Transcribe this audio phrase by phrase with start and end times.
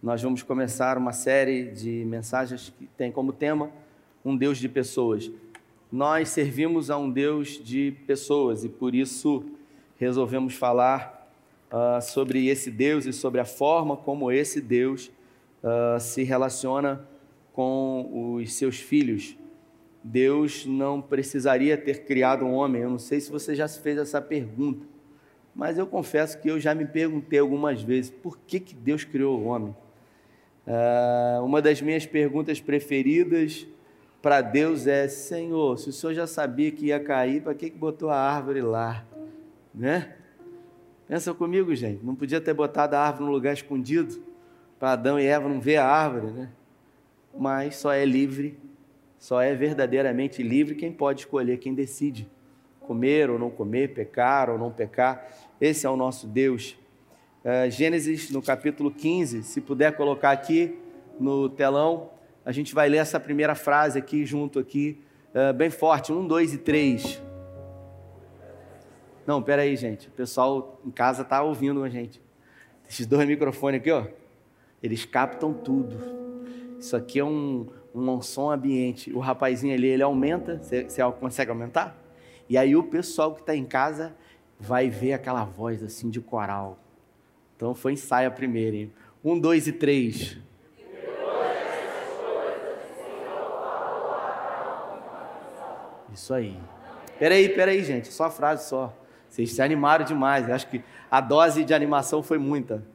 [0.00, 3.68] nós vamos começar uma série de mensagens que tem como tema
[4.24, 5.28] um Deus de pessoas.
[5.90, 9.44] Nós servimos a um Deus de pessoas e por isso
[9.98, 11.28] resolvemos falar
[11.72, 15.10] uh, sobre esse Deus e sobre a forma como esse Deus
[15.64, 17.04] uh, se relaciona
[17.52, 19.36] com os seus filhos.
[20.04, 22.82] Deus não precisaria ter criado um homem.
[22.82, 24.86] Eu não sei se você já se fez essa pergunta,
[25.56, 29.40] mas eu confesso que eu já me perguntei algumas vezes por que, que Deus criou
[29.40, 29.74] o homem.
[30.68, 33.66] Uh, uma das minhas perguntas preferidas
[34.20, 37.78] para Deus é: Senhor, se o Senhor já sabia que ia cair, para que, que
[37.78, 39.02] botou a árvore lá?
[39.74, 40.14] Né?
[41.06, 42.04] Pensa comigo, gente.
[42.04, 44.22] Não podia ter botado a árvore num lugar escondido
[44.78, 46.50] para Adão e Eva não ver a árvore, né?
[47.34, 48.58] Mas só é livre,
[49.18, 52.28] só é verdadeiramente livre quem pode escolher, quem decide
[52.80, 55.28] comer ou não comer, pecar ou não pecar.
[55.58, 56.77] Esse é o nosso Deus.
[57.48, 60.78] Uh, Gênesis, no capítulo 15, se puder colocar aqui
[61.18, 62.10] no telão,
[62.44, 66.52] a gente vai ler essa primeira frase aqui, junto aqui, uh, bem forte, um, dois
[66.52, 67.22] e três.
[69.26, 72.20] Não, pera aí, gente, o pessoal em casa está ouvindo a gente.
[72.86, 74.04] Esses dois microfones aqui, ó,
[74.82, 75.96] eles captam tudo.
[76.78, 79.10] Isso aqui é um, um som ambiente.
[79.10, 80.86] O rapazinho ali, ele aumenta, você
[81.18, 81.96] consegue aumentar?
[82.46, 84.14] E aí o pessoal que está em casa
[84.60, 86.78] vai ver aquela voz assim de coral.
[87.58, 88.92] Então foi ensaio primeiro, hein?
[89.24, 90.38] Um, dois e três.
[96.14, 96.56] Isso aí.
[97.18, 98.12] Peraí, peraí, gente.
[98.12, 98.96] Só a frase só.
[99.28, 100.48] Vocês se animaram demais.
[100.48, 102.86] Eu acho que a dose de animação foi muita.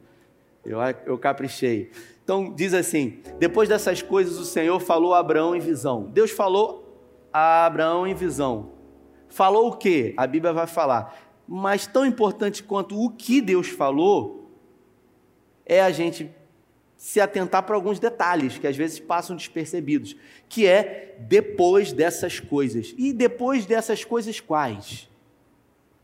[0.64, 1.90] Eu, eu caprichei.
[2.24, 6.04] Então diz assim: depois dessas coisas, o Senhor falou a Abraão em visão.
[6.04, 6.98] Deus falou
[7.30, 8.70] a Abraão em visão.
[9.28, 10.14] Falou o que?
[10.16, 11.14] A Bíblia vai falar.
[11.46, 14.43] Mas tão importante quanto o que Deus falou,
[15.66, 16.30] é a gente
[16.96, 20.16] se atentar para alguns detalhes que às vezes passam despercebidos,
[20.48, 22.94] que é depois dessas coisas.
[22.96, 25.08] E depois dessas coisas quais?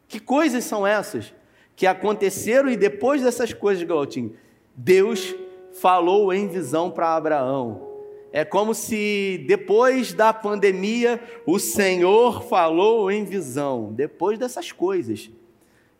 [0.08, 1.32] Que coisas são essas
[1.74, 4.36] que aconteceram e depois dessas coisas, Galotinho?
[4.76, 5.34] Deus
[5.72, 7.88] falou em visão para Abraão.
[8.32, 15.30] É como se depois da pandemia o Senhor falou em visão, depois dessas coisas.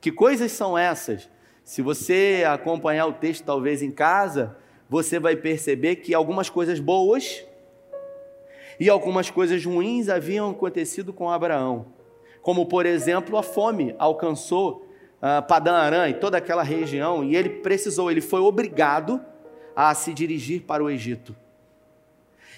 [0.01, 1.29] Que coisas são essas?
[1.65, 4.57] Se você acompanhar o texto, talvez em casa,
[4.89, 7.45] você vai perceber que algumas coisas boas
[8.79, 11.87] e algumas coisas ruins haviam acontecido com Abraão.
[12.43, 14.89] Como, por exemplo, a fome alcançou
[15.19, 19.21] uh, Padã Arã e toda aquela região, e ele precisou, ele foi obrigado
[19.77, 21.37] a se dirigir para o Egito.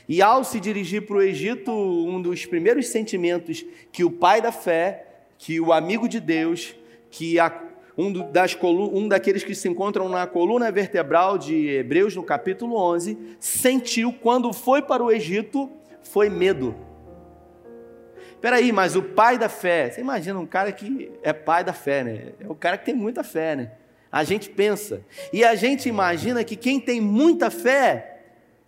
[0.09, 4.53] E ao se dirigir para o Egito, um dos primeiros sentimentos que o pai da
[4.53, 5.07] fé,
[5.39, 6.75] que o amigo de Deus,
[7.11, 7.51] que a
[7.97, 13.37] um, das um daqueles que se encontram na coluna vertebral de Hebreus, no capítulo 11,
[13.39, 15.71] sentiu quando foi para o Egito,
[16.03, 16.75] foi medo.
[18.35, 21.73] Espera aí, mas o pai da fé, você imagina um cara que é pai da
[21.73, 22.33] fé, né?
[22.41, 23.73] É o cara que tem muita fé, né?
[24.11, 25.03] A gente pensa.
[25.33, 28.21] E a gente imagina que quem tem muita fé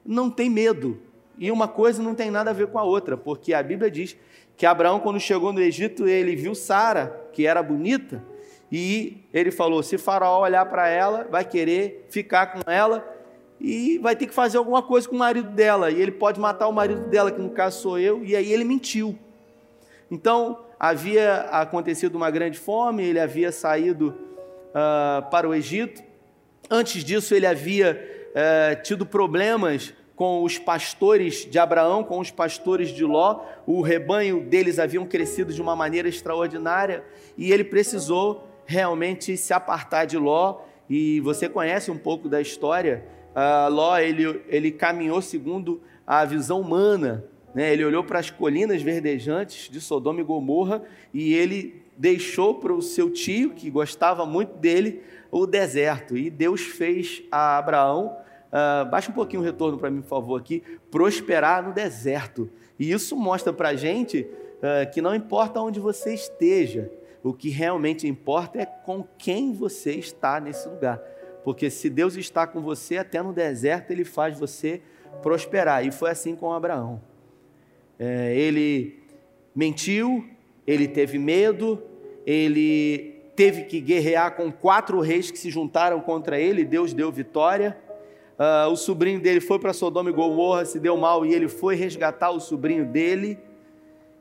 [0.07, 1.03] não tem medo.
[1.37, 4.17] E uma coisa não tem nada a ver com a outra, porque a Bíblia diz
[4.57, 8.23] que Abraão, quando chegou no Egito, ele viu Sara, que era bonita,
[8.71, 13.05] e ele falou: se Faraó olhar para ela, vai querer ficar com ela
[13.61, 15.91] e vai ter que fazer alguma coisa com o marido dela.
[15.91, 18.65] E ele pode matar o marido dela, que no caso sou eu, e aí ele
[18.65, 19.19] mentiu.
[20.11, 24.15] Então, havia acontecido uma grande fome, ele havia saído
[24.71, 26.03] uh, para o Egito.
[26.71, 32.91] Antes disso, ele havia uh, tido problemas com os pastores de Abraão, com os pastores
[32.91, 33.41] de Ló.
[33.67, 37.05] O rebanho deles haviam crescido de uma maneira extraordinária
[37.37, 43.05] e ele precisou realmente se apartar de Ló, e você conhece um pouco da história.
[43.35, 47.25] Uh, Ló ele, ele caminhou segundo a visão humana,
[47.55, 47.73] né?
[47.73, 50.83] ele olhou para as colinas verdejantes de Sodoma e Gomorra
[51.13, 56.17] e ele deixou para o seu tio, que gostava muito dele, o deserto.
[56.17, 58.17] E Deus fez a Abraão,
[58.49, 62.51] uh, baixa um pouquinho o retorno para mim, por favor, aqui, prosperar no deserto.
[62.79, 64.21] E isso mostra para a gente
[64.59, 66.91] uh, que não importa onde você esteja,
[67.25, 70.99] o que realmente importa é com quem você está nesse lugar.
[71.43, 74.83] Porque se Deus está com você, até no deserto, Ele faz você
[75.23, 75.87] prosperar.
[75.87, 77.01] E foi assim com Abraão.
[77.99, 78.99] É, ele
[79.55, 80.29] mentiu,
[80.67, 81.83] ele teve medo,
[82.27, 87.79] ele teve que guerrear com quatro reis que se juntaram contra ele, Deus deu vitória.
[88.37, 91.77] Uh, o sobrinho dele foi para Sodoma e Gomorra, se deu mal e ele foi
[91.77, 93.39] resgatar o sobrinho dele.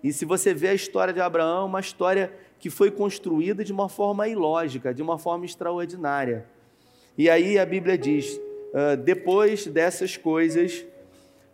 [0.03, 2.31] E se você vê a história de Abraão, uma história
[2.63, 6.45] que foi construída de uma forma ilógica, de uma forma extraordinária.
[7.18, 8.39] E aí a Bíblia diz:
[9.04, 10.86] depois dessas coisas,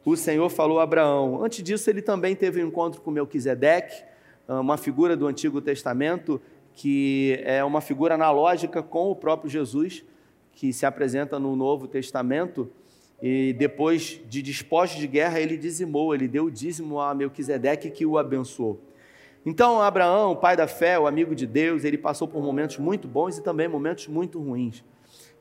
[0.06, 1.44] o Senhor falou a Abraão.
[1.44, 4.04] Antes disso, ele também teve um encontro com Melquisedeque,
[4.48, 6.40] uma figura do Antigo Testamento,
[6.76, 10.06] que é uma figura analógica com o próprio Jesus,
[10.54, 12.70] que se apresenta no Novo Testamento.
[13.20, 18.06] E depois de despojos de guerra, ele dizimou, ele deu o dízimo a Melquisedeque que
[18.06, 18.80] o abençoou.
[19.50, 23.36] Então, Abraão, pai da fé, o amigo de Deus, ele passou por momentos muito bons
[23.36, 24.84] e também momentos muito ruins.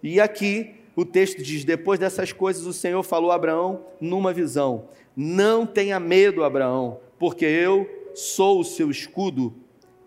[0.02, 4.88] E aqui o texto diz: depois dessas coisas, o Senhor falou a Abraão numa visão:
[5.14, 9.54] Não tenha medo, Abraão, porque eu sou o seu escudo,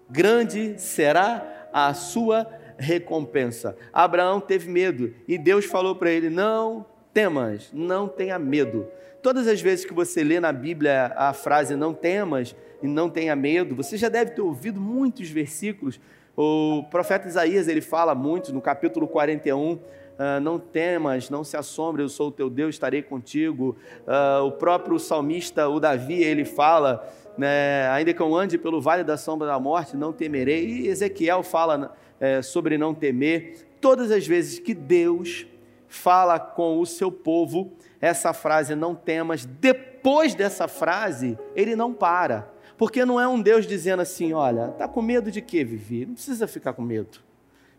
[0.10, 2.48] grande será a sua
[2.80, 3.78] recompensa.
[3.94, 8.88] Abraão teve medo e Deus falou para ele: Não temas, não tenha medo.
[9.22, 13.36] Todas as vezes que você lê na Bíblia a frase não temas e não tenha
[13.36, 16.00] medo, você já deve ter ouvido muitos versículos.
[16.36, 19.74] O profeta Isaías ele fala muito no capítulo 41.
[19.74, 19.80] Uh,
[20.18, 23.76] ah, não temas, não se assombre, eu sou o teu Deus, estarei contigo.
[24.08, 27.08] Uh, o próprio salmista, o Davi, ele fala,
[27.38, 30.66] né, ainda que eu ande pelo vale da sombra da morte, não temerei.
[30.66, 33.68] E Ezequiel fala é, sobre não temer.
[33.80, 35.46] Todas as vezes que Deus
[35.88, 42.52] fala com o seu povo essa frase, não temas, depois dessa frase, ele não para.
[42.78, 46.08] Porque não é um Deus dizendo assim: olha, está com medo de quê, Vivi?
[46.08, 47.20] Não precisa ficar com medo.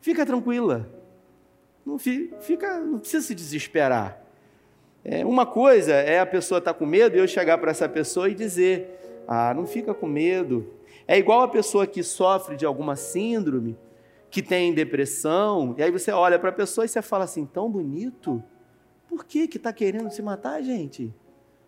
[0.00, 0.88] Fica tranquila.
[1.84, 4.22] Não, fica, não precisa se desesperar.
[5.04, 7.88] É, uma coisa é a pessoa estar tá com medo e eu chegar para essa
[7.88, 10.72] pessoa e dizer: ah, não fica com medo.
[11.08, 13.76] É igual a pessoa que sofre de alguma síndrome
[14.30, 17.70] que tem depressão, e aí você olha para a pessoa e você fala assim, tão
[17.70, 18.42] bonito,
[19.12, 21.12] por que que está querendo se matar, gente?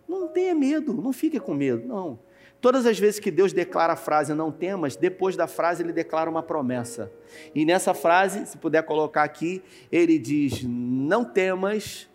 [0.07, 2.17] Não tenha medo, não fique com medo, não.
[2.59, 6.27] Todas as vezes que Deus declara a frase não temas, depois da frase ele declara
[6.27, 7.11] uma promessa.
[7.53, 9.61] E nessa frase, se puder colocar aqui,
[9.91, 12.09] ele diz: Não temas,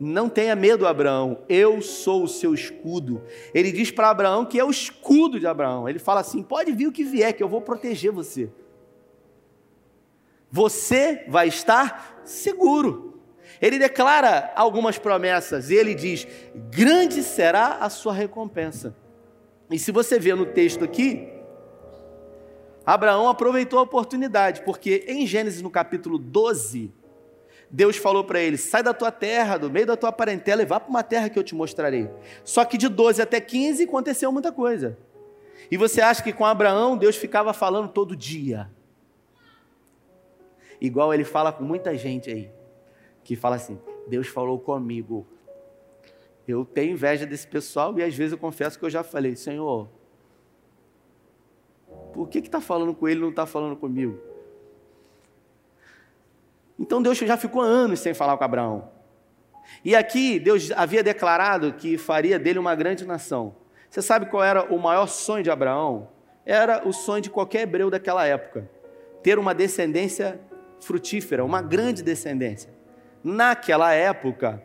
[0.00, 3.22] não tenha medo, Abraão, eu sou o seu escudo.
[3.54, 5.88] Ele diz para Abraão que é o escudo de Abraão.
[5.88, 8.50] Ele fala assim: Pode vir o que vier, que eu vou proteger você
[10.54, 13.13] você vai estar seguro.
[13.64, 16.26] Ele declara algumas promessas e ele diz:
[16.68, 18.94] grande será a sua recompensa.
[19.70, 21.32] E se você vê no texto aqui,
[22.84, 26.92] Abraão aproveitou a oportunidade, porque em Gênesis no capítulo 12,
[27.70, 30.78] Deus falou para ele: sai da tua terra, do meio da tua parentela e vá
[30.78, 32.10] para uma terra que eu te mostrarei.
[32.44, 34.98] Só que de 12 até 15 aconteceu muita coisa.
[35.70, 38.70] E você acha que com Abraão Deus ficava falando todo dia?
[40.78, 42.50] Igual ele fala com muita gente aí,
[43.24, 45.26] que fala assim: Deus falou comigo.
[46.46, 49.88] Eu tenho inveja desse pessoal e às vezes eu confesso que eu já falei: Senhor,
[52.12, 54.20] por que está falando com ele e não está falando comigo?
[56.78, 58.90] Então Deus já ficou anos sem falar com Abraão.
[59.82, 63.56] E aqui Deus havia declarado que faria dele uma grande nação.
[63.88, 66.08] Você sabe qual era o maior sonho de Abraão?
[66.44, 68.68] Era o sonho de qualquer hebreu daquela época:
[69.22, 70.38] ter uma descendência
[70.80, 72.73] frutífera, uma grande descendência.
[73.24, 74.62] Naquela época,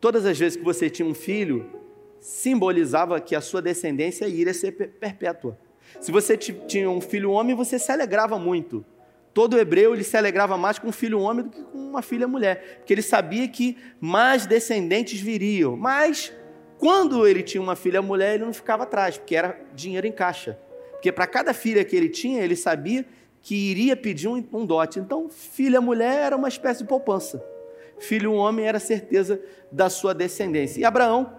[0.00, 1.70] todas as vezes que você tinha um filho,
[2.20, 5.56] simbolizava que a sua descendência iria ser perpétua.
[6.00, 8.84] Se você tinha um filho homem, você se alegrava muito.
[9.32, 12.26] Todo hebreu ele se alegrava mais com um filho homem do que com uma filha
[12.26, 15.76] mulher, porque ele sabia que mais descendentes viriam.
[15.76, 16.32] Mas
[16.78, 20.58] quando ele tinha uma filha mulher, ele não ficava atrás, porque era dinheiro em caixa.
[20.90, 23.06] Porque para cada filha que ele tinha, ele sabia
[23.40, 24.98] que iria pedir um, um dote.
[24.98, 27.51] Então, filha mulher era uma espécie de poupança.
[28.02, 29.40] Filho homem era certeza
[29.70, 30.80] da sua descendência.
[30.80, 31.32] E Abraão,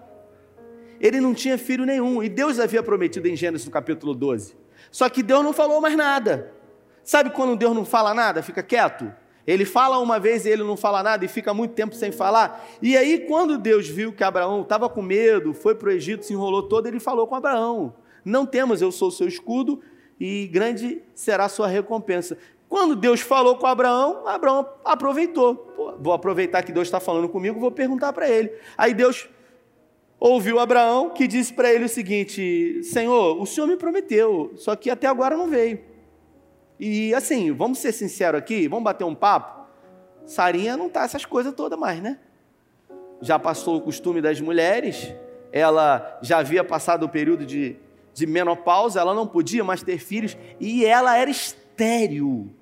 [1.00, 2.24] ele não tinha filho nenhum.
[2.24, 4.55] E Deus havia prometido em Gênesis no capítulo 12.
[4.89, 6.53] Só que Deus não falou mais nada.
[7.03, 9.13] Sabe quando Deus não fala nada, fica quieto?
[9.46, 12.65] Ele fala uma vez e ele não fala nada e fica muito tempo sem falar.
[12.82, 16.32] E aí, quando Deus viu que Abraão estava com medo, foi para o Egito, se
[16.32, 17.93] enrolou todo, ele falou com Abraão:
[18.24, 19.82] Não temos, eu sou o seu escudo
[20.17, 22.38] e grande será a sua recompensa.
[22.74, 25.56] Quando Deus falou com Abraão, Abraão aproveitou.
[25.56, 28.51] Pô, vou aproveitar que Deus está falando comigo, vou perguntar para ele.
[28.75, 29.30] Aí Deus
[30.20, 34.89] ouviu Abraão que disse para ele o seguinte: Senhor, o Senhor me prometeu, só que
[34.89, 35.82] até agora não veio.
[36.80, 39.68] E assim, vamos ser sinceros aqui, vamos bater um papo.
[40.25, 42.18] Sarinha não tá essas coisas todas mais, né?
[43.22, 45.13] Já passou o costume das mulheres,
[45.51, 47.77] ela já havia passado o período de
[48.13, 52.53] de menopausa, ela não podia mais ter filhos e ela era estéril.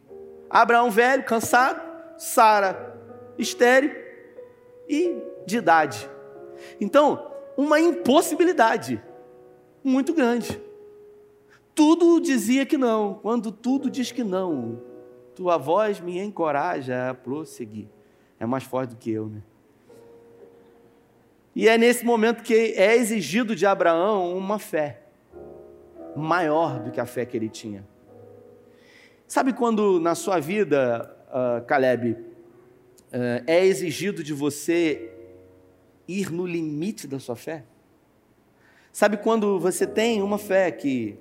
[0.51, 1.81] Abraão velho, cansado,
[2.17, 2.91] Sara
[3.37, 3.91] estéril
[4.87, 6.09] e de idade.
[6.79, 9.01] Então, uma impossibilidade
[9.83, 10.61] muito grande.
[11.73, 14.81] Tudo dizia que não, quando tudo diz que não,
[15.35, 17.87] tua voz me encoraja a prosseguir.
[18.39, 19.41] é mais forte do que eu, né?
[21.55, 25.01] E é nesse momento que é exigido de Abraão uma fé
[26.15, 27.85] maior do que a fé que ele tinha.
[29.31, 32.17] Sabe quando na sua vida, uh, Caleb, uh,
[33.47, 35.09] é exigido de você
[36.05, 37.63] ir no limite da sua fé?
[38.91, 41.17] Sabe quando você tem uma fé que,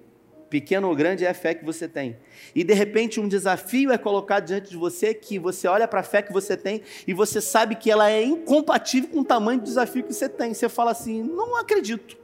[0.49, 2.17] pequena ou grande, é a fé que você tem,
[2.53, 6.03] e de repente um desafio é colocado diante de você que você olha para a
[6.03, 9.65] fé que você tem e você sabe que ela é incompatível com o tamanho do
[9.67, 10.53] desafio que você tem.
[10.53, 12.19] Você fala assim: não acredito.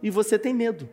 [0.00, 0.88] E você tem medo.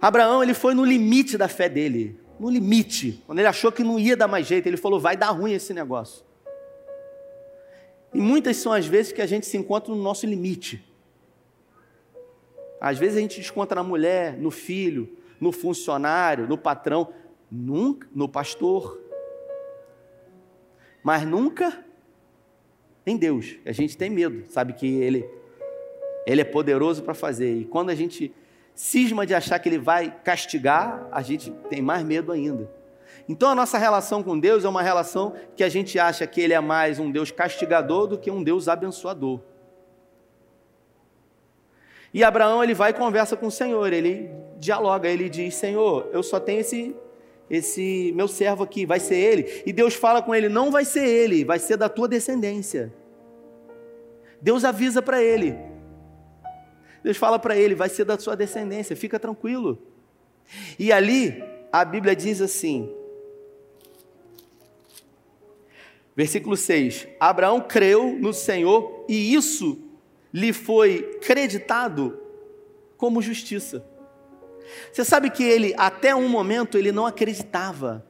[0.00, 3.22] Abraão, ele foi no limite da fé dele, no limite.
[3.26, 5.72] Quando ele achou que não ia dar mais jeito, ele falou: vai dar ruim esse
[5.72, 6.24] negócio.
[8.12, 10.82] E muitas são as vezes que a gente se encontra no nosso limite.
[12.80, 17.12] Às vezes a gente desconta na mulher, no filho, no funcionário, no patrão,
[17.50, 19.00] nunca no pastor.
[21.02, 21.84] Mas nunca
[23.04, 23.56] em Deus.
[23.64, 25.28] A gente tem medo, sabe que ele
[26.26, 27.60] ele é poderoso para fazer.
[27.60, 28.34] E quando a gente
[28.76, 32.70] cisma de achar que ele vai castigar, a gente tem mais medo ainda.
[33.28, 36.52] Então a nossa relação com Deus é uma relação que a gente acha que ele
[36.52, 39.40] é mais um Deus castigador do que um Deus abençoador.
[42.12, 46.22] E Abraão ele vai e conversa com o Senhor, ele dialoga, ele diz: Senhor, eu
[46.22, 46.94] só tenho esse,
[47.50, 49.62] esse meu servo aqui, vai ser ele.
[49.66, 52.92] E Deus fala com ele: Não vai ser ele, vai ser da tua descendência.
[54.40, 55.56] Deus avisa para ele.
[57.06, 59.78] Deus fala para ele: Vai ser da sua descendência, fica tranquilo.
[60.76, 62.92] E ali a Bíblia diz assim,
[66.16, 69.78] versículo 6: Abraão creu no Senhor e isso
[70.34, 72.18] lhe foi creditado
[72.96, 73.86] como justiça.
[74.92, 78.04] Você sabe que ele, até um momento, ele não acreditava.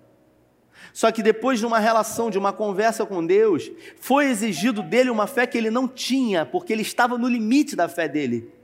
[0.90, 5.26] Só que depois de uma relação, de uma conversa com Deus, foi exigido dele uma
[5.26, 8.55] fé que ele não tinha, porque ele estava no limite da fé dele.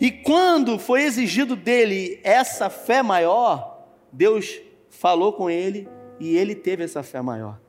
[0.00, 5.88] E quando foi exigido dele essa fé maior, Deus falou com ele
[6.20, 7.60] e ele teve essa fé maior.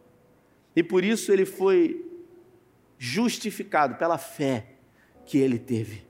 [0.75, 2.05] E por isso ele foi
[2.97, 4.67] justificado pela fé
[5.25, 6.03] que ele teve.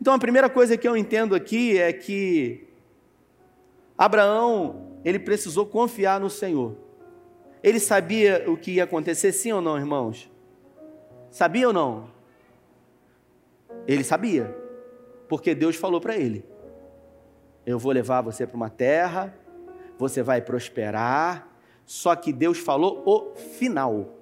[0.00, 2.66] Então a primeira coisa que eu entendo aqui é que
[3.96, 6.74] Abraão, ele precisou confiar no Senhor.
[7.62, 10.30] Ele sabia o que ia acontecer, sim ou não, irmãos?
[11.30, 12.10] Sabia ou não?
[13.92, 14.56] Ele sabia,
[15.28, 16.44] porque Deus falou para ele:
[17.66, 19.34] Eu vou levar você para uma terra,
[19.98, 21.48] você vai prosperar.
[21.84, 24.14] Só que Deus falou o final.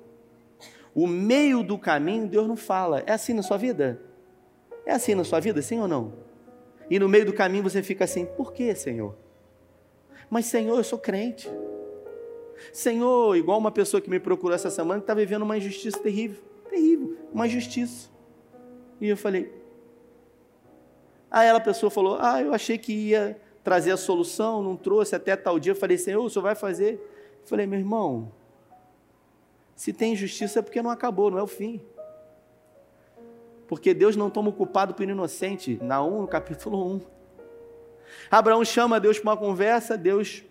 [0.94, 3.02] O meio do caminho, Deus não fala.
[3.06, 4.00] É assim na sua vida?
[4.86, 6.14] É assim na sua vida, sim ou não?
[6.88, 9.14] E no meio do caminho você fica assim: por que, Senhor?
[10.30, 11.46] Mas, Senhor, eu sou crente.
[12.72, 16.42] Senhor, igual uma pessoa que me procurou essa semana que está vivendo uma injustiça terrível
[16.70, 18.08] terrível uma injustiça.
[18.98, 19.57] E eu falei.
[21.30, 25.14] Aí ela, a pessoa falou: Ah, eu achei que ia trazer a solução, não trouxe
[25.14, 25.72] até tal dia.
[25.72, 26.94] Eu falei: Senhor, o senhor vai fazer?
[26.94, 28.32] Eu falei: Meu irmão,
[29.76, 31.80] se tem injustiça é porque não acabou, não é o fim.
[33.66, 35.78] Porque Deus não toma o culpado por inocente.
[35.82, 37.00] Na 1, no capítulo 1.
[38.30, 40.42] Abraão chama Deus para uma conversa, Deus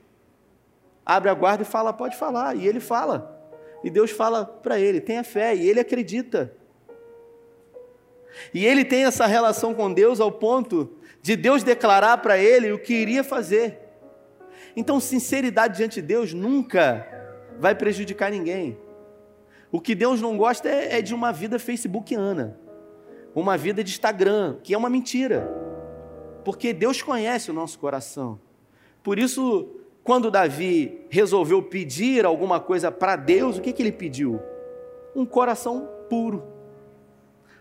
[1.05, 2.55] abre a guarda e fala: pode falar.
[2.55, 3.35] E ele fala.
[3.83, 5.55] E Deus fala para ele: tenha fé.
[5.55, 6.53] E ele acredita.
[8.53, 10.91] E ele tem essa relação com Deus ao ponto
[11.21, 13.79] de Deus declarar para ele o que iria fazer.
[14.75, 17.05] Então, sinceridade diante de Deus nunca
[17.59, 18.77] vai prejudicar ninguém.
[19.71, 22.57] O que Deus não gosta é, é de uma vida facebookiana,
[23.35, 25.51] uma vida de Instagram, que é uma mentira.
[26.45, 28.39] Porque Deus conhece o nosso coração.
[29.03, 29.67] Por isso,
[30.03, 34.39] quando Davi resolveu pedir alguma coisa para Deus, o que, que ele pediu?
[35.13, 36.43] Um coração puro,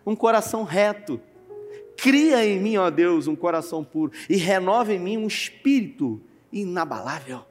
[0.07, 1.21] um coração reto.
[1.97, 6.21] Cria em mim, ó Deus, um coração puro e renova em mim um espírito
[6.53, 7.45] inabalável.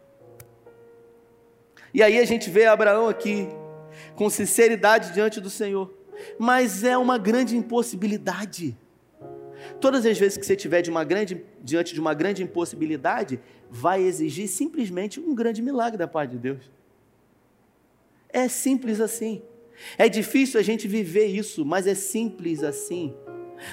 [1.94, 3.48] E aí a gente vê Abraão aqui,
[4.16, 5.94] com sinceridade diante do Senhor.
[6.40, 8.78] Mas é uma grande impossibilidade.
[9.82, 10.92] Todas as vezes que você estiver de
[11.62, 16.72] diante de uma grande impossibilidade, vai exigir simplesmente um grande milagre da parte de Deus.
[18.30, 19.42] É simples assim.
[19.98, 23.15] É difícil a gente viver isso, mas é simples assim.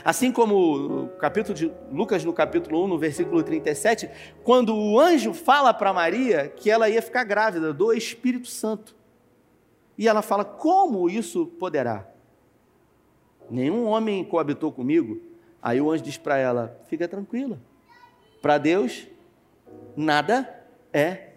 [0.04, 4.09] Assim como no capítulo de Lucas, no capítulo 1, no versículo 37,
[4.44, 8.94] quando o anjo fala para Maria que ela ia ficar grávida do Espírito Santo.
[9.99, 12.09] E ela fala: Como isso poderá?
[13.50, 15.21] Nenhum homem coabitou comigo.
[15.61, 17.61] Aí o anjo diz para ela: Fica tranquila.
[18.40, 19.06] Para Deus,
[19.97, 21.30] nada é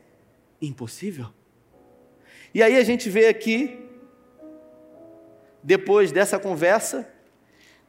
[0.62, 1.28] impossível.
[2.54, 3.85] E aí a gente vê aqui,
[5.66, 7.12] depois dessa conversa,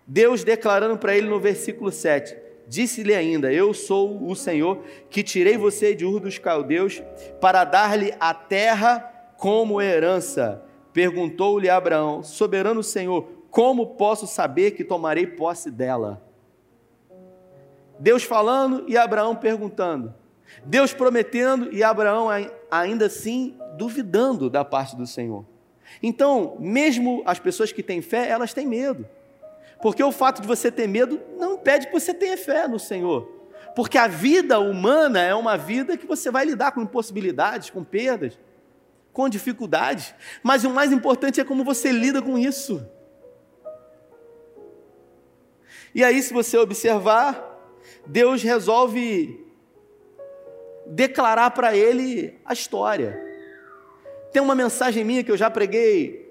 [0.06, 2.34] Deus declarando para ele no versículo 7:
[2.66, 7.02] Disse-lhe ainda: Eu sou o Senhor que tirei você de Ur dos Caldeus
[7.38, 9.00] para dar-lhe a terra
[9.36, 10.64] como herança.
[10.94, 16.26] Perguntou-lhe Abraão: Soberano Senhor, como posso saber que tomarei posse dela?
[17.98, 20.14] Deus falando e Abraão perguntando.
[20.64, 22.28] Deus prometendo e Abraão
[22.70, 25.44] ainda assim duvidando da parte do Senhor.
[26.02, 29.06] Então, mesmo as pessoas que têm fé, elas têm medo.
[29.80, 33.30] Porque o fato de você ter medo não impede que você tenha fé no Senhor.
[33.74, 38.38] Porque a vida humana é uma vida que você vai lidar com impossibilidades, com perdas,
[39.12, 40.14] com dificuldades.
[40.42, 42.86] Mas o mais importante é como você lida com isso.
[45.94, 47.54] E aí, se você observar,
[48.06, 49.44] Deus resolve
[50.86, 53.25] declarar para ele a história.
[54.36, 56.30] Tem uma mensagem minha que eu já preguei,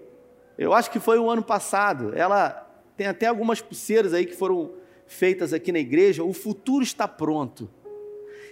[0.59, 2.13] eu acho que foi o ano passado.
[2.15, 2.49] Ela
[2.95, 4.73] tem até algumas pulseiras aí que foram
[5.07, 6.23] feitas aqui na igreja.
[6.23, 7.67] O futuro está pronto.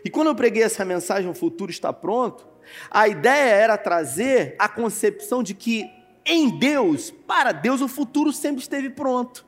[0.03, 2.47] E quando eu preguei essa mensagem, o futuro está pronto,
[2.89, 5.87] a ideia era trazer a concepção de que
[6.25, 9.45] em Deus, para Deus, o futuro sempre esteve pronto.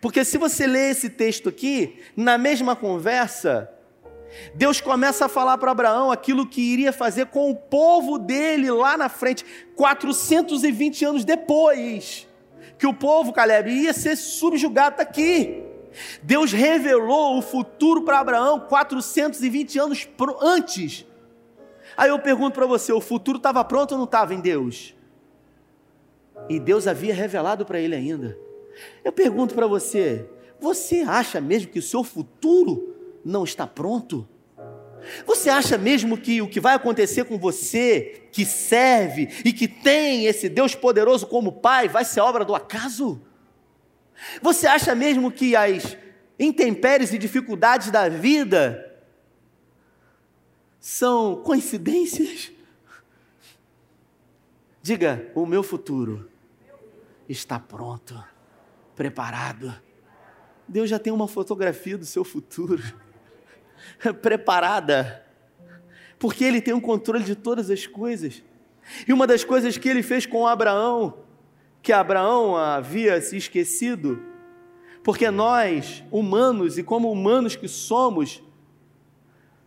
[0.00, 3.68] Porque se você ler esse texto aqui, na mesma conversa,
[4.54, 8.96] Deus começa a falar para Abraão aquilo que iria fazer com o povo dele lá
[8.96, 9.44] na frente,
[9.74, 12.28] 420 anos depois
[12.80, 15.62] que o povo, Caleb, ia ser subjugado aqui.
[16.22, 20.08] Deus revelou o futuro para Abraão 420 anos
[20.40, 21.06] antes.
[21.94, 24.96] Aí eu pergunto para você: o futuro estava pronto ou não estava em Deus?
[26.48, 28.38] E Deus havia revelado para ele ainda.
[29.04, 30.26] Eu pergunto para você:
[30.58, 32.89] você acha mesmo que o seu futuro
[33.24, 34.28] não está pronto?
[35.26, 40.26] Você acha mesmo que o que vai acontecer com você, que serve e que tem
[40.26, 43.20] esse Deus poderoso como Pai, vai ser obra do acaso?
[44.42, 45.96] Você acha mesmo que as
[46.38, 48.86] intempéries e dificuldades da vida
[50.78, 52.52] são coincidências?
[54.82, 56.28] Diga, o meu futuro
[57.28, 58.22] está pronto,
[58.96, 59.74] preparado.
[60.66, 62.82] Deus já tem uma fotografia do seu futuro.
[64.20, 65.24] preparada,
[66.18, 68.42] porque ele tem o controle de todas as coisas.
[69.06, 71.18] E uma das coisas que ele fez com Abraão,
[71.82, 74.20] que Abraão havia se esquecido,
[75.02, 78.42] porque nós, humanos e como humanos que somos,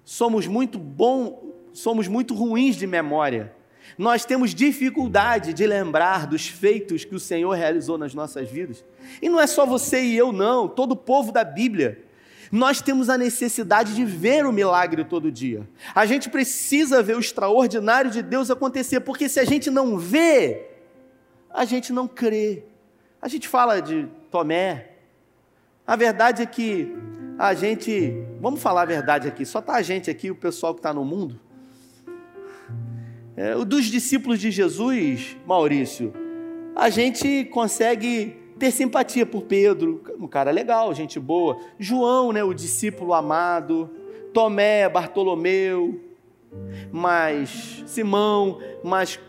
[0.03, 3.55] somos muito bom, somos muito ruins de memória.
[3.97, 8.83] Nós temos dificuldade de lembrar dos feitos que o Senhor realizou nas nossas vidas.
[9.21, 12.03] E não é só você e eu, não, todo o povo da Bíblia
[12.51, 15.67] nós temos a necessidade de ver o milagre todo dia.
[15.93, 20.67] A gente precisa ver o extraordinário de Deus acontecer, porque se a gente não vê,
[21.49, 22.63] a gente não crê.
[23.21, 24.89] A gente fala de Tomé.
[25.85, 26.93] A verdade é que
[27.37, 30.79] a gente, vamos falar a verdade aqui, só está a gente aqui, o pessoal que
[30.79, 31.39] está no mundo.
[33.35, 36.13] É, dos discípulos de Jesus, Maurício,
[36.75, 41.59] a gente consegue ter simpatia por Pedro, um cara legal, gente boa.
[41.77, 43.89] João, né, o discípulo amado.
[44.33, 45.99] Tomé, Bartolomeu,
[46.89, 49.19] mas Simão, mas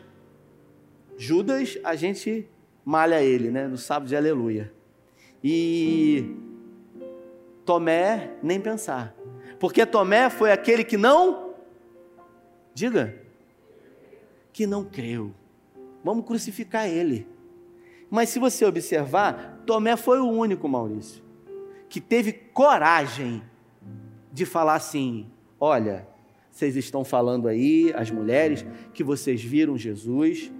[1.18, 2.48] Judas, a gente
[2.84, 4.72] malha ele, né, no sábado de aleluia.
[5.42, 6.36] E
[7.64, 9.16] Tomé, nem pensar.
[9.58, 11.54] Porque Tomé foi aquele que não,
[12.72, 13.20] diga,
[14.52, 15.34] que não creu.
[16.04, 17.33] Vamos crucificar ele.
[18.14, 21.20] Mas se você observar, Tomé foi o único, Maurício,
[21.88, 23.42] que teve coragem
[24.32, 25.26] de falar assim:
[25.58, 26.06] olha,
[26.48, 30.52] vocês estão falando aí, as mulheres, que vocês viram Jesus.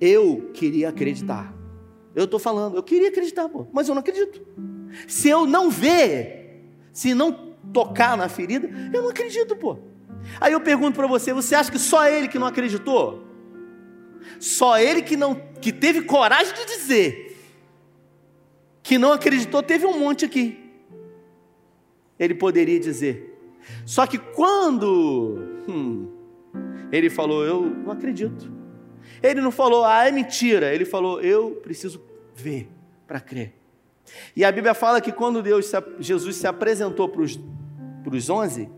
[0.00, 1.52] Eu queria acreditar.
[2.14, 4.40] Eu estou falando, eu queria acreditar, pô, mas eu não acredito.
[5.08, 9.78] Se eu não ver, se não tocar na ferida, eu não acredito, pô.
[10.40, 13.31] Aí eu pergunto para você, você acha que só ele que não acreditou?
[14.38, 17.32] Só ele que não que teve coragem de dizer
[18.82, 20.58] que não acreditou, teve um monte aqui.
[22.18, 23.38] Ele poderia dizer.
[23.86, 26.08] Só que quando hum,
[26.90, 28.50] ele falou, eu não acredito.
[29.22, 30.74] Ele não falou, ah, é mentira.
[30.74, 32.02] Ele falou, eu preciso
[32.34, 32.68] ver
[33.06, 33.54] para crer.
[34.34, 38.68] E a Bíblia fala que quando Deus, Jesus se apresentou para os onze,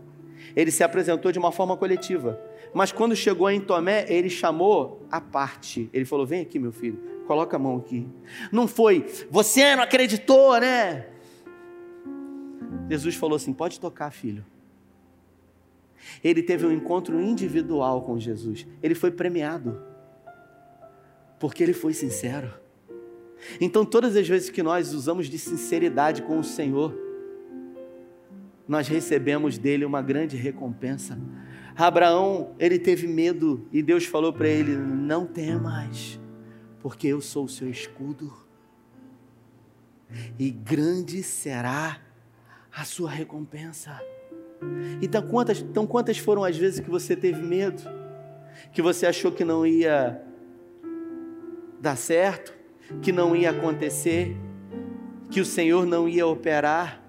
[0.55, 2.39] ele se apresentou de uma forma coletiva.
[2.73, 5.89] Mas quando chegou em Tomé, ele chamou a parte.
[5.93, 8.07] Ele falou: Vem aqui, meu filho, coloca a mão aqui.
[8.51, 11.07] Não foi, você não acreditou, né?
[12.89, 14.45] Jesus falou assim: Pode tocar, filho.
[16.23, 18.67] Ele teve um encontro individual com Jesus.
[18.81, 19.81] Ele foi premiado.
[21.39, 22.53] Porque ele foi sincero.
[23.59, 26.95] Então, todas as vezes que nós usamos de sinceridade com o Senhor,
[28.67, 31.17] nós recebemos dele uma grande recompensa.
[31.75, 36.19] Abraão, ele teve medo e Deus falou para ele: Não temas,
[36.79, 38.33] porque eu sou o seu escudo,
[40.39, 41.99] e grande será
[42.75, 44.01] a sua recompensa.
[45.01, 47.83] Então quantas, então, quantas foram as vezes que você teve medo?
[48.71, 50.21] Que você achou que não ia
[51.79, 52.53] dar certo?
[53.01, 54.35] Que não ia acontecer?
[55.29, 57.04] Que o Senhor não ia operar?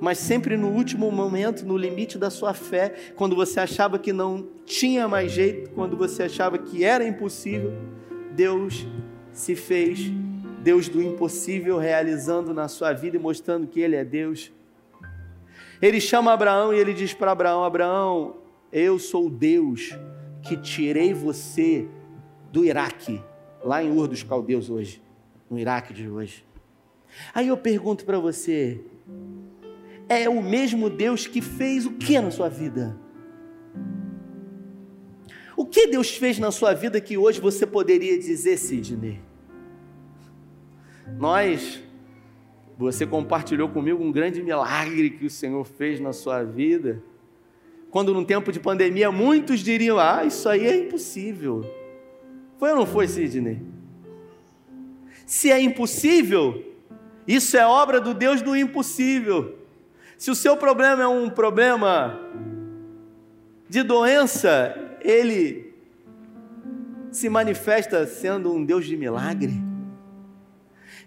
[0.00, 4.46] Mas sempre no último momento, no limite da sua fé, quando você achava que não
[4.64, 7.72] tinha mais jeito, quando você achava que era impossível,
[8.34, 8.86] Deus
[9.32, 10.12] se fez
[10.62, 14.52] Deus do impossível realizando na sua vida e mostrando que Ele é Deus.
[15.80, 18.36] Ele chama Abraão e ele diz para Abraão: Abraão,
[18.72, 19.96] eu sou Deus
[20.42, 21.86] que tirei você
[22.52, 23.22] do Iraque,
[23.62, 25.00] lá em Ur dos Caldeus hoje,
[25.48, 26.44] no Iraque de hoje.
[27.32, 28.80] Aí eu pergunto para você:
[30.08, 32.98] é o mesmo Deus que fez o que na sua vida?
[35.56, 39.20] O que Deus fez na sua vida que hoje você poderia dizer, Sidney?
[41.18, 41.82] Nós
[42.78, 47.02] você compartilhou comigo um grande milagre que o Senhor fez na sua vida.
[47.90, 51.68] Quando num tempo de pandemia muitos diriam: Ah, isso aí é impossível.
[52.56, 53.60] Foi ou não foi, Sidney?
[55.26, 56.64] Se é impossível,
[57.26, 59.57] isso é obra do Deus do impossível.
[60.18, 62.20] Se o seu problema é um problema
[63.68, 65.72] de doença, ele
[67.12, 69.54] se manifesta sendo um Deus de milagre.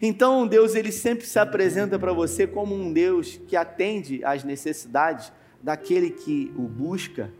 [0.01, 5.31] Então, Deus ele sempre se apresenta para você como um Deus que atende às necessidades
[5.61, 7.31] daquele que o busca,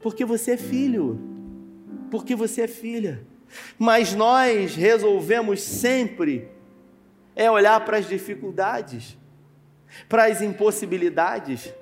[0.00, 1.18] porque você é filho,
[2.10, 3.26] porque você é filha.
[3.78, 6.46] Mas nós resolvemos sempre
[7.34, 9.18] é olhar para as dificuldades,
[10.08, 11.72] para as impossibilidades,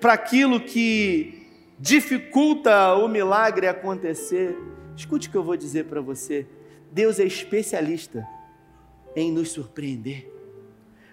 [0.00, 1.46] para aquilo que
[1.78, 4.56] dificulta o milagre acontecer.
[4.96, 6.46] Escute o que eu vou dizer para você.
[6.90, 8.26] Deus é especialista
[9.14, 10.32] em nos surpreender.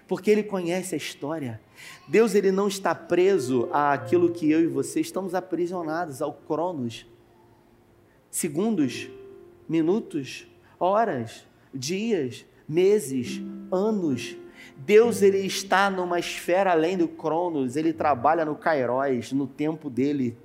[0.06, 1.60] Porque ele conhece a história.
[2.06, 7.06] Deus ele não está preso àquilo que eu e você estamos aprisionados ao cronos.
[8.30, 9.08] Segundos,
[9.68, 10.46] minutos,
[10.78, 13.40] horas, dias, meses,
[13.72, 14.36] anos.
[14.76, 20.36] Deus ele está numa esfera além do cronos, ele trabalha no kairos, no tempo dele.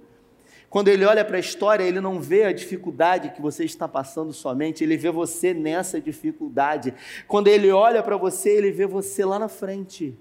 [0.69, 4.31] Quando ele olha para a história, ele não vê a dificuldade que você está passando
[4.31, 6.93] somente, ele vê você nessa dificuldade.
[7.27, 10.15] Quando ele olha para você, ele vê você lá na frente.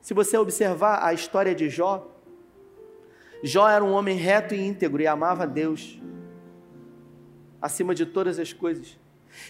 [0.00, 2.10] Se você observar a história de Jó,
[3.42, 6.00] Jó era um homem reto e íntegro e amava Deus
[7.60, 8.98] acima de todas as coisas.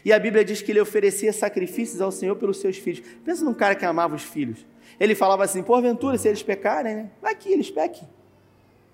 [0.04, 3.02] E a Bíblia diz que ele oferecia sacrifícios ao Senhor pelos seus filhos.
[3.24, 4.66] Pensa num cara que amava os filhos.
[4.98, 7.10] Ele falava assim: porventura, se eles pecarem, né?
[7.20, 8.08] vai que eles pequem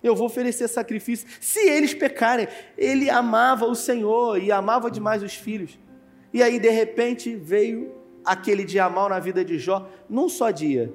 [0.03, 1.27] eu vou oferecer sacrifício.
[1.41, 5.79] Se eles pecarem, ele amava o Senhor e amava demais os filhos.
[6.33, 7.93] E aí, de repente, veio
[8.25, 10.93] aquele dia mal na vida de Jó, num só dia.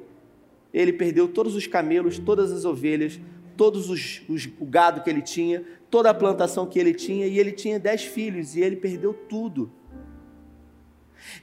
[0.73, 3.19] Ele perdeu todos os camelos, todas as ovelhas,
[3.55, 7.39] todos os, os, o gado que ele tinha, toda a plantação que ele tinha, e
[7.39, 9.71] ele tinha dez filhos, e ele perdeu tudo.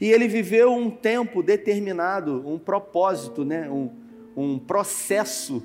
[0.01, 3.69] E ele viveu um tempo determinado, um propósito, né?
[3.71, 3.91] um,
[4.37, 5.63] um processo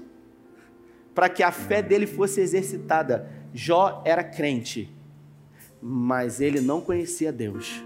[1.13, 3.30] para que a fé dele fosse exercitada.
[3.54, 4.89] Jó era crente,
[5.82, 7.84] mas ele não conhecia Deus.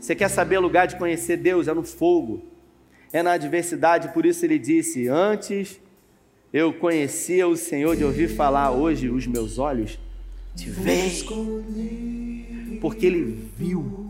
[0.00, 1.66] Você quer saber o lugar de conhecer Deus?
[1.66, 2.44] É no fogo,
[3.12, 5.80] é na adversidade, por isso ele disse: Antes
[6.52, 9.98] eu conhecia o Senhor de ouvir falar, hoje os meus olhos
[10.54, 11.10] te veem.
[12.80, 14.07] Porque ele viu,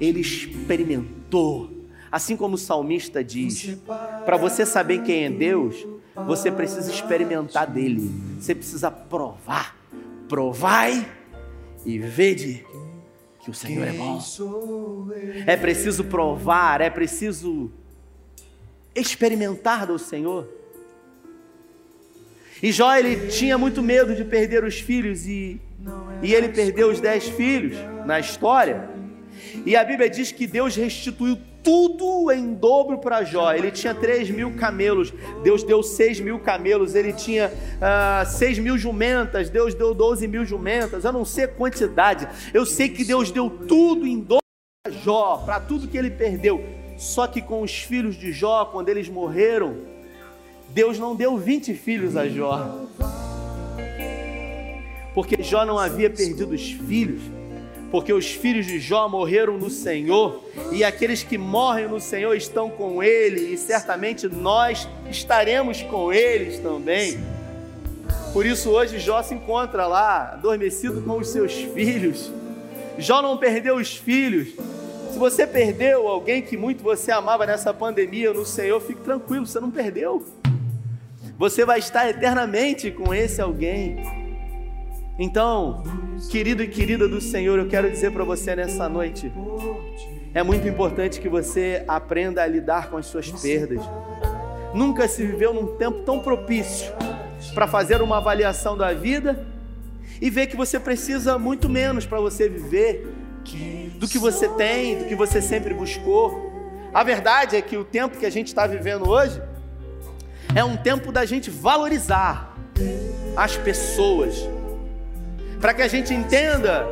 [0.00, 1.70] ele experimentou.
[2.10, 3.76] Assim como o salmista diz:
[4.24, 8.10] para você saber quem é Deus, você precisa experimentar dele.
[8.38, 9.76] Você precisa provar.
[10.28, 11.06] Provai
[11.84, 12.64] e vede
[13.40, 14.20] que o Senhor é bom.
[15.46, 17.70] É preciso provar, é preciso
[18.94, 20.48] experimentar do Senhor.
[22.62, 25.60] E Jó ele tinha muito medo de perder os filhos e,
[26.22, 28.88] e ele perdeu os dez filhos na história.
[29.64, 33.52] E a Bíblia diz que Deus restituiu tudo em dobro para Jó.
[33.52, 35.12] Ele tinha 3 mil camelos,
[35.44, 36.94] Deus deu 6 mil camelos.
[36.94, 41.04] Ele tinha uh, ah, 6 mil jumentas, Deus deu 12 mil jumentas.
[41.04, 44.42] Eu não sei a quantidade, eu sei que Deus deu tudo em dobro
[44.84, 46.64] para Jó, para tudo que ele perdeu.
[46.98, 49.76] Só que com os filhos de Jó, quando eles morreram,
[50.70, 52.80] Deus não deu 20 filhos a Jó.
[55.14, 57.22] porque Jó não havia perdido os filhos,
[57.92, 62.70] porque os filhos de Jó morreram no Senhor, e aqueles que morrem no Senhor estão
[62.70, 67.22] com ele, e certamente nós estaremos com eles também.
[68.32, 72.32] Por isso hoje Jó se encontra lá, adormecido com os seus filhos.
[72.96, 74.54] Jó não perdeu os filhos.
[75.12, 79.60] Se você perdeu alguém que muito você amava nessa pandemia no Senhor, fique tranquilo, você
[79.60, 80.24] não perdeu.
[81.36, 84.21] Você vai estar eternamente com esse alguém.
[85.18, 85.82] Então,
[86.30, 89.30] querido e querida do Senhor, eu quero dizer para você nessa noite:
[90.34, 93.82] é muito importante que você aprenda a lidar com as suas perdas.
[94.74, 96.92] Nunca se viveu num tempo tão propício
[97.54, 99.46] para fazer uma avaliação da vida
[100.20, 103.12] e ver que você precisa muito menos para você viver
[103.98, 106.50] do que você tem, do que você sempre buscou.
[106.94, 109.42] A verdade é que o tempo que a gente está vivendo hoje
[110.54, 112.56] é um tempo da gente valorizar
[113.36, 114.48] as pessoas,
[115.62, 116.84] para que a gente entenda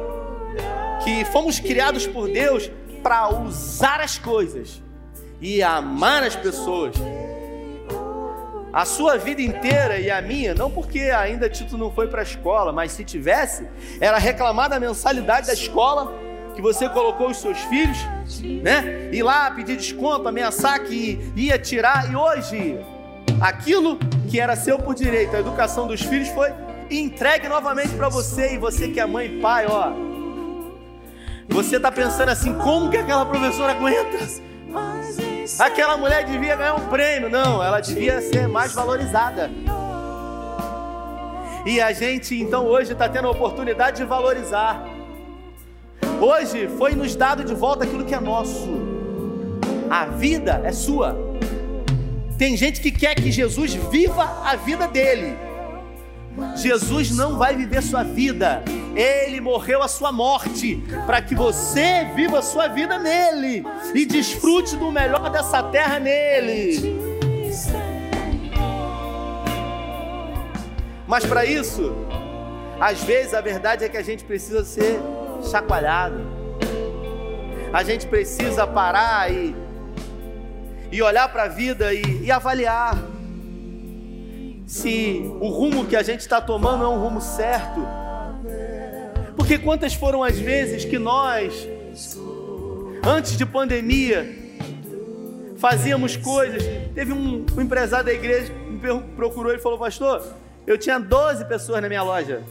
[1.02, 2.70] que fomos criados por Deus
[3.02, 4.80] para usar as coisas
[5.40, 6.94] e amar as pessoas
[8.72, 12.22] a sua vida inteira e a minha, não porque ainda Tito não foi para a
[12.22, 13.66] escola, mas se tivesse,
[14.00, 16.14] era reclamar da mensalidade da escola
[16.54, 17.98] que você colocou os seus filhos,
[18.62, 19.10] né?
[19.10, 22.78] Ir lá pedir desconto, ameaçar que ia tirar, e hoje
[23.40, 23.98] aquilo
[24.30, 26.52] que era seu por direito, a educação dos filhos foi
[26.90, 29.92] entregue novamente para você, e você que é mãe e pai, ó.
[31.48, 34.18] Você está pensando assim, como que aquela professora aguenta?
[35.58, 37.28] Aquela mulher devia ganhar um prêmio.
[37.28, 39.50] Não, ela devia ser mais valorizada.
[41.66, 44.82] E a gente então hoje está tendo a oportunidade de valorizar.
[46.20, 48.68] Hoje foi nos dado de volta aquilo que é nosso.
[49.90, 51.18] A vida é sua.
[52.38, 55.49] Tem gente que quer que Jesus viva a vida dele.
[56.56, 58.62] Jesus não vai viver sua vida,
[58.94, 63.64] ele morreu a sua morte, para que você viva a sua vida nele
[63.94, 66.98] e desfrute do melhor dessa terra nele.
[71.06, 71.92] Mas para isso,
[72.80, 75.00] às vezes a verdade é que a gente precisa ser
[75.50, 76.20] chacoalhado,
[77.72, 79.54] a gente precisa parar e,
[80.92, 82.96] e olhar para a vida e, e avaliar
[84.70, 87.80] se o rumo que a gente está tomando é um rumo certo.
[89.34, 91.66] Porque quantas foram as vezes que nós,
[93.04, 94.32] antes de pandemia,
[95.56, 96.62] fazíamos coisas.
[96.94, 100.22] Teve um, um empresário da igreja que me procurou e falou: Pastor,
[100.64, 102.44] eu tinha 12 pessoas na minha loja.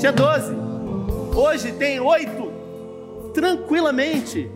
[0.00, 0.52] Tinha 12.
[1.32, 3.30] Hoje tem 8.
[3.32, 4.50] Tranquilamente.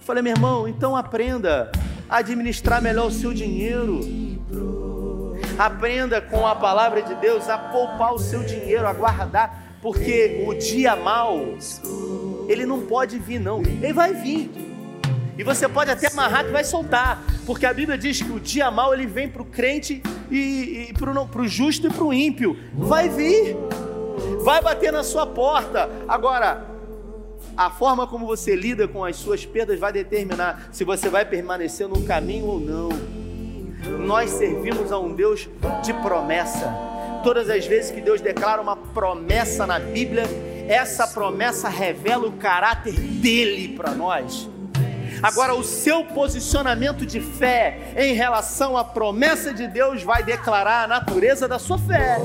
[0.00, 1.70] falei, meu irmão, então aprenda
[2.08, 4.31] a administrar melhor o seu dinheiro.
[5.58, 10.54] Aprenda com a palavra de Deus a poupar o seu dinheiro, a guardar, porque o
[10.54, 11.38] dia mal,
[12.48, 14.50] ele não pode vir, não, ele vai vir.
[15.36, 18.70] E você pode até amarrar que vai soltar, porque a Bíblia diz que o dia
[18.70, 22.56] mal ele vem para o crente e, e para o justo e para o ímpio.
[22.74, 23.56] Vai vir,
[24.42, 25.90] vai bater na sua porta.
[26.06, 26.66] Agora,
[27.56, 31.88] a forma como você lida com as suas perdas vai determinar se você vai permanecer
[31.88, 33.21] no caminho ou não.
[33.88, 35.48] Nós servimos a um Deus
[35.82, 36.72] de promessa.
[37.22, 40.24] Todas as vezes que Deus declara uma promessa na Bíblia,
[40.68, 44.48] essa promessa revela o caráter dele para nós.
[45.22, 50.88] Agora, o seu posicionamento de fé em relação à promessa de Deus vai declarar a
[50.88, 52.16] natureza da sua fé.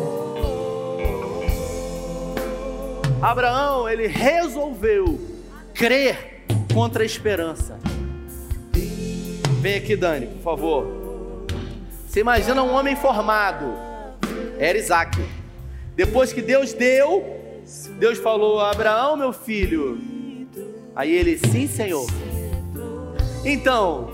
[3.21, 5.19] Abraão, ele resolveu
[5.73, 7.77] crer contra a esperança.
[9.61, 10.96] Vem aqui, Dani, por favor.
[12.17, 13.75] Você imagina um homem formado.
[14.57, 15.23] Era Isaac.
[15.95, 17.23] Depois que Deus deu,
[17.99, 19.99] Deus falou: Abraão, meu filho.
[20.95, 22.07] Aí ele, sim, Senhor.
[23.45, 24.09] Então,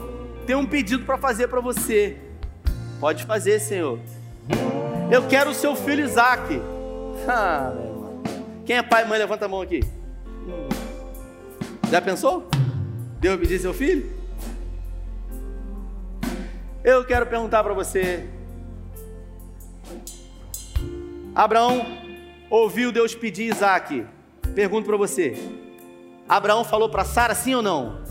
[0.45, 2.17] tem um pedido para fazer para você.
[2.99, 3.97] Pode fazer, Senhor.
[5.09, 6.61] Eu quero o seu filho Isaac.
[7.25, 7.71] Ah,
[8.65, 9.17] Quem é pai e mãe?
[9.17, 9.79] Levanta a mão aqui.
[11.89, 12.49] Já pensou?
[13.21, 14.12] Deus pedir seu filho?
[16.83, 18.27] Eu quero perguntar para você:
[21.33, 21.85] Abraão
[22.49, 24.05] ouviu Deus pedir Isaac.
[24.53, 25.33] Pergunto para você:
[26.27, 28.03] Abraão falou para Sara sim ou não?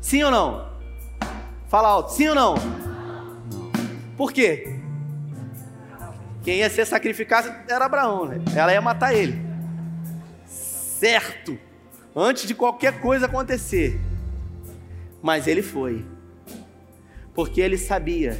[0.00, 0.72] Sim ou não?
[1.68, 2.54] Fala alto, sim ou não?
[4.16, 4.78] Por quê?
[6.42, 8.40] Quem ia ser sacrificado era Abraão, né?
[8.56, 9.38] Ela ia matar ele.
[10.46, 11.58] Certo.
[12.16, 14.00] Antes de qualquer coisa acontecer.
[15.22, 16.04] Mas ele foi
[17.34, 18.38] porque ele sabia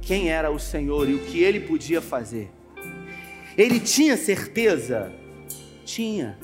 [0.00, 2.50] quem era o Senhor e o que ele podia fazer.
[3.56, 5.12] Ele tinha certeza?
[5.84, 6.38] Tinha.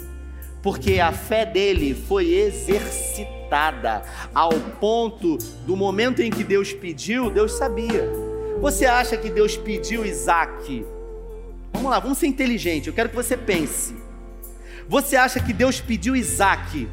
[0.62, 4.03] Porque a fé dele foi exercitada
[4.35, 8.09] ao ponto do momento em que Deus pediu, Deus sabia.
[8.61, 10.85] Você acha que Deus pediu Isaac?
[11.72, 12.88] Vamos lá, vamos ser inteligente.
[12.88, 13.94] Eu quero que você pense.
[14.88, 16.88] Você acha que Deus pediu Isaac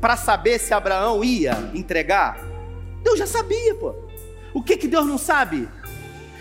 [0.00, 2.57] para saber se Abraão ia entregar?
[3.02, 3.94] Deus já sabia, pô.
[4.52, 5.68] O que que Deus não sabe?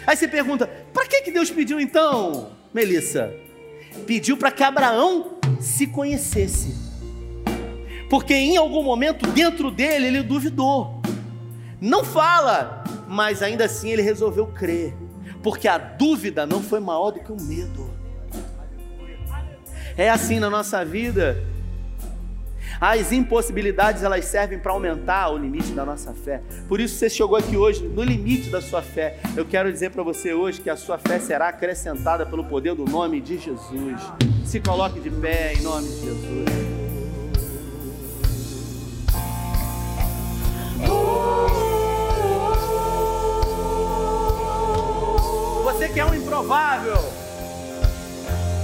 [0.05, 3.33] Aí você pergunta: para que que Deus pediu então, Melissa?
[4.05, 6.75] Pediu para que Abraão se conhecesse.
[8.09, 11.01] Porque em algum momento dentro dele ele duvidou.
[11.79, 14.93] Não fala, mas ainda assim ele resolveu crer.
[15.43, 17.91] Porque a dúvida não foi maior do que o medo.
[19.97, 21.43] É assim na nossa vida.
[22.79, 26.41] As impossibilidades elas servem para aumentar o limite da nossa fé.
[26.67, 29.17] Por isso você chegou aqui hoje no limite da sua fé.
[29.35, 32.85] Eu quero dizer para você hoje que a sua fé será acrescentada pelo poder do
[32.85, 34.01] nome de Jesus.
[34.45, 36.47] Se coloque de pé em nome de Jesus.
[45.63, 47.26] Você que é um improvável.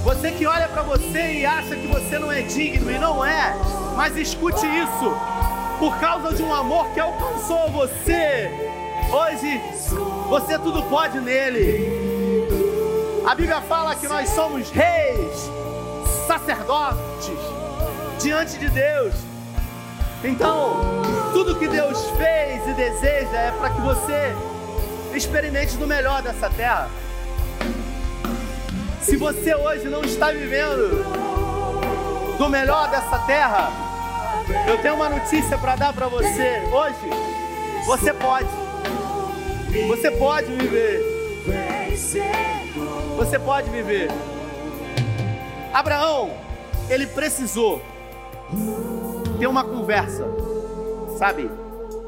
[0.04, 3.54] Você que olha para você e acha que você não é digno e não é,
[3.96, 5.16] mas escute isso.
[5.78, 8.50] Por causa de um amor que alcançou você,
[9.10, 9.58] hoje
[10.28, 12.44] você tudo pode nele.
[13.26, 15.50] A Bíblia fala que nós somos reis,
[16.26, 17.38] sacerdotes
[18.20, 19.14] diante de Deus.
[20.22, 20.80] Então,
[21.32, 24.36] tudo que Deus fez e deseja é para que você
[25.14, 26.90] experimente do melhor dessa terra.
[29.04, 31.04] Se você hoje não está vivendo
[32.38, 33.70] do melhor dessa terra,
[34.66, 36.62] eu tenho uma notícia para dar para você.
[36.72, 38.48] Hoje, você pode.
[39.88, 41.02] Você pode viver.
[43.18, 44.08] Você pode viver.
[45.74, 46.30] Abraão,
[46.88, 47.82] ele precisou
[49.38, 50.24] ter uma conversa,
[51.18, 51.50] sabe?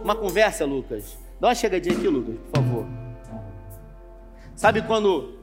[0.03, 1.19] Uma conversa, Lucas.
[1.39, 2.87] Dá uma chegadinha aqui, Lucas, por favor.
[4.55, 5.36] Sabe quando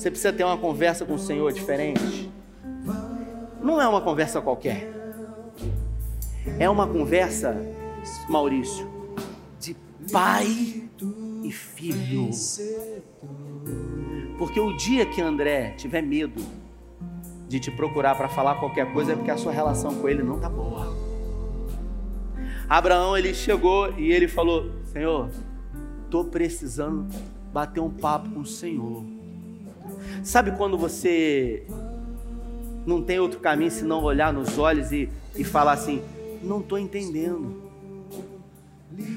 [0.00, 2.32] você precisa ter uma conversa com o Senhor diferente.
[3.62, 4.90] Não é uma conversa qualquer.
[6.58, 7.54] É uma conversa,
[8.26, 8.88] Maurício,
[9.60, 9.76] de
[10.10, 10.88] pai
[11.44, 12.30] e filho.
[14.38, 16.40] Porque o dia que André tiver medo
[17.46, 20.40] de te procurar para falar qualquer coisa é porque a sua relação com ele não
[20.40, 20.96] tá boa.
[22.66, 25.28] Abraão ele chegou e ele falou: Senhor,
[26.08, 27.06] tô precisando
[27.52, 29.19] bater um papo com o Senhor.
[30.22, 31.64] Sabe quando você
[32.86, 36.02] não tem outro caminho senão olhar nos olhos e, e falar assim:
[36.42, 37.70] não estou entendendo.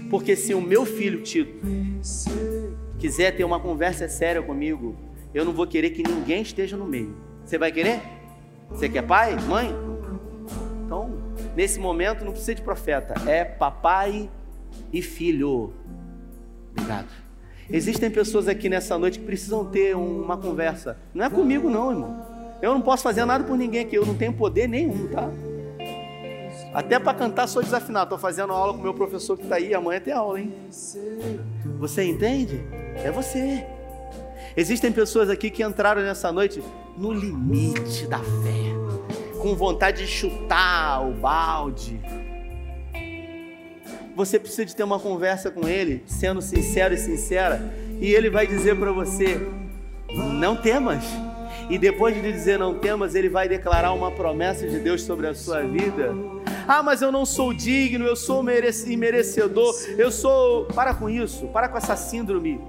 [0.10, 1.66] Porque se o meu filho Tito
[3.00, 4.96] quiser ter uma conversa séria comigo,
[5.34, 7.16] eu não vou querer que ninguém esteja no meio.
[7.44, 8.02] Você vai querer?
[8.70, 9.74] Você quer pai, mãe?
[10.86, 11.12] Então,
[11.56, 14.30] nesse momento não precisa de profeta, é papai
[14.92, 15.74] e filho.
[16.72, 17.23] Obrigado.
[17.70, 20.98] Existem pessoas aqui nessa noite que precisam ter uma conversa.
[21.14, 22.26] Não é comigo, não, irmão.
[22.62, 23.96] Eu não posso fazer nada por ninguém aqui.
[23.96, 25.30] Eu não tenho poder nenhum, tá?
[26.74, 28.06] Até para cantar sou desafinado.
[28.06, 29.74] Estou fazendo aula com o meu professor que está aí.
[29.74, 30.54] Amanhã tem aula, hein?
[31.80, 32.64] Você entende?
[32.96, 33.66] É você.
[34.56, 36.62] Existem pessoas aqui que entraram nessa noite
[36.98, 42.00] no limite da fé, com vontade de chutar o balde
[44.16, 47.62] você precisa de ter uma conversa com ele, sendo sincero e sincera,
[48.00, 49.40] e ele vai dizer para você:
[50.40, 51.04] não temas.
[51.70, 55.34] E depois de dizer não temas, ele vai declarar uma promessa de Deus sobre a
[55.34, 56.14] sua vida.
[56.68, 58.44] Ah, mas eu não sou digno, eu sou
[58.88, 60.66] imerecedor, eu sou.
[60.66, 62.60] Para com isso, para com essa síndrome.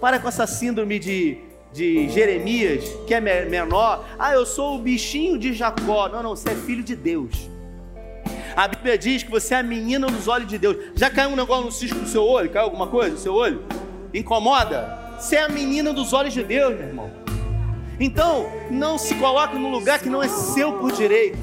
[0.00, 1.38] Para com essa síndrome de,
[1.72, 4.04] de Jeremias, que é menor.
[4.18, 6.08] Ah, eu sou o bichinho de Jacó.
[6.08, 7.48] Não, não, você é filho de Deus.
[8.58, 10.76] A Bíblia diz que você é a menina dos olhos de Deus.
[10.96, 12.50] Já caiu um negócio no cisco do seu olho?
[12.50, 13.62] Caiu alguma coisa no seu olho?
[14.12, 14.98] Incomoda?
[15.16, 17.08] Você é a menina dos olhos de Deus, meu irmão.
[18.00, 21.38] Então, não se coloque num lugar que não é seu por direito.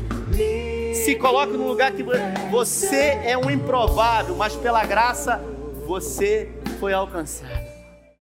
[0.93, 2.03] Se coloque num lugar que
[2.51, 5.41] você é um improvável, mas pela graça
[5.88, 6.49] você
[6.82, 7.74] foi alcançado.